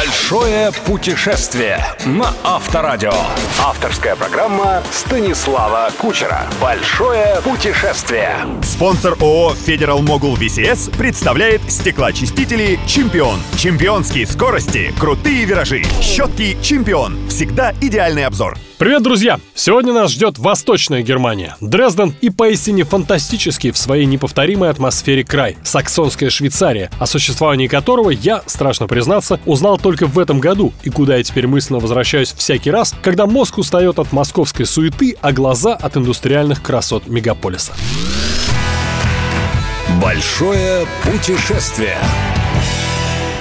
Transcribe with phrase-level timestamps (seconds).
[0.00, 3.12] Большое путешествие на Авторадио.
[3.62, 6.46] Авторская программа Станислава Кучера.
[6.58, 8.34] Большое путешествие.
[8.62, 13.40] Спонсор ООО «Федерал Могул VCS» представляет стеклоочистители «Чемпион».
[13.58, 17.28] Чемпионские скорости, крутые виражи, щетки «Чемпион».
[17.28, 18.56] Всегда идеальный обзор.
[18.80, 19.38] Привет, друзья!
[19.54, 26.30] Сегодня нас ждет Восточная Германия, Дрезден и поистине фантастический в своей неповторимой атмосфере край– Саксонская
[26.30, 31.22] Швейцария, о существовании которого я, страшно признаться, узнал только в этом году и куда я
[31.22, 36.62] теперь мысленно возвращаюсь всякий раз, когда мозг устает от московской суеты, а глаза от индустриальных
[36.62, 37.74] красот мегаполиса.
[40.00, 41.98] Большое путешествие.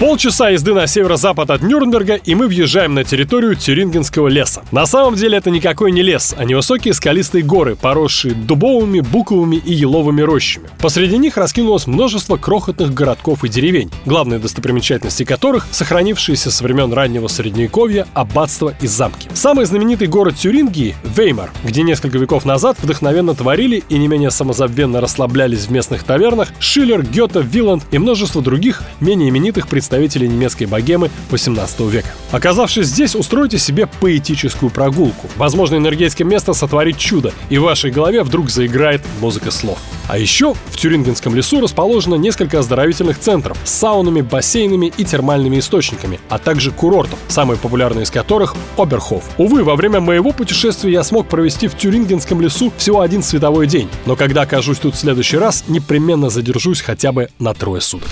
[0.00, 4.62] Полчаса езды на северо-запад от Нюрнберга, и мы въезжаем на территорию Тюрингенского леса.
[4.70, 9.74] На самом деле это никакой не лес, а невысокие скалистые горы, поросшие дубовыми, буковыми и
[9.74, 10.68] еловыми рощами.
[10.78, 17.26] Посреди них раскинулось множество крохотных городков и деревень, главные достопримечательности которых— сохранившиеся со времен раннего
[17.26, 19.28] средневековья аббатства и замки.
[19.34, 25.00] Самый знаменитый город Тюрингии— Веймар, где несколько веков назад вдохновенно творили и не менее самозабвенно
[25.00, 30.66] расслаблялись в местных тавернах Шиллер, Гёте, Виланд и множество других менее именитых представителей представителей немецкой
[30.66, 32.08] богемы 18 века.
[32.30, 35.28] Оказавшись здесь, устройте себе поэтическую прогулку.
[35.36, 39.78] Возможно, энергетское место сотворит чудо, и в вашей голове вдруг заиграет музыка слов.
[40.06, 46.20] А еще в Тюрингенском лесу расположено несколько оздоровительных центров с саунами, бассейнами и термальными источниками,
[46.28, 49.24] а также курортов, самый популярный из которых– Оберхоф.
[49.38, 53.88] Увы, во время моего путешествия я смог провести в Тюрингенском лесу всего один световой день,
[54.04, 58.08] но когда окажусь тут в следующий раз, непременно задержусь хотя бы на трое суток.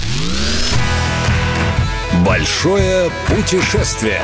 [2.27, 4.21] Большое путешествие.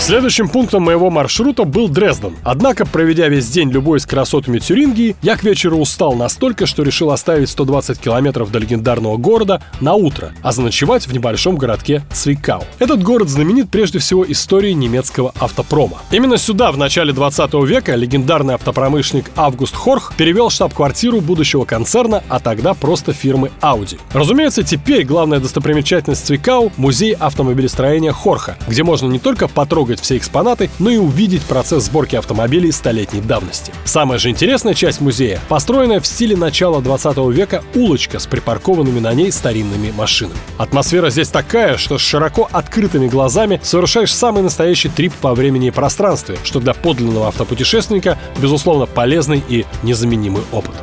[0.00, 2.36] Следующим пунктом моего маршрута был Дрезден.
[2.44, 7.10] Однако, проведя весь день любой с красотами Тюрингии, я к вечеру устал настолько, что решил
[7.10, 12.62] оставить 120 километров до легендарного города на утро, а заночевать в небольшом городке Цвикау.
[12.78, 15.98] Этот город знаменит прежде всего историей немецкого автопрома.
[16.12, 22.38] Именно сюда в начале 20 века легендарный автопромышленник Август Хорх перевел штаб-квартиру будущего концерна, а
[22.38, 23.98] тогда просто фирмы Audi.
[24.12, 30.16] Разумеется, теперь главная достопримечательность Цвикау– музей автомобилестроения Хорха, где можно не только потрогать потрогать все
[30.16, 33.72] экспонаты, но и увидеть процесс сборки автомобилей столетней давности.
[33.84, 39.14] Самая же интересная часть музея– построенная в стиле начала 20 века улочка с припаркованными на
[39.14, 40.38] ней старинными машинами.
[40.58, 45.70] Атмосфера здесь такая, что с широко открытыми глазами совершаешь самый настоящий трип во времени и
[45.70, 50.74] пространстве, что для подлинного автопутешественника, безусловно, полезный и незаменимый опыт.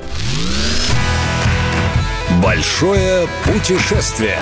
[2.42, 4.40] Большое путешествие.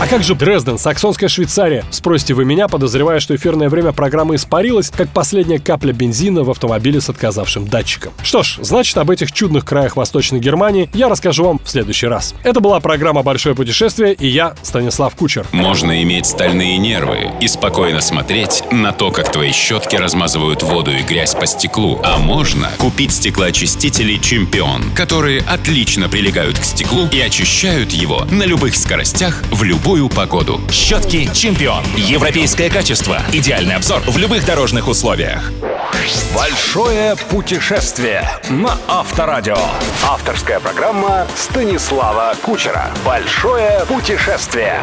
[0.00, 1.84] А как же Дрезден, саксонская Швейцария?
[1.90, 7.00] Спросите вы меня, подозревая, что эфирное время программы испарилось, как последняя капля бензина в автомобиле
[7.00, 8.12] с отказавшим датчиком.
[8.22, 12.36] Что ж, значит, об этих чудных краях Восточной Германии я расскажу вам в следующий раз.
[12.44, 15.46] Это была программа «Большое путешествие» и я, Станислав Кучер.
[15.50, 21.02] Можно иметь стальные нервы и спокойно смотреть на то, как твои щетки размазывают воду и
[21.02, 22.00] грязь по стеклу.
[22.04, 28.76] А можно купить стеклоочистители «Чемпион», которые отлично прилегают к стеклу и очищают его на любых
[28.76, 30.60] скоростях в любом любую погоду.
[30.70, 31.82] Щетки «Чемпион».
[31.96, 33.22] Европейское качество.
[33.32, 35.50] Идеальный обзор в любых дорожных условиях.
[36.34, 39.56] Большое путешествие на Авторадио.
[40.04, 42.90] Авторская программа Станислава Кучера.
[43.02, 44.78] Большое путешествие.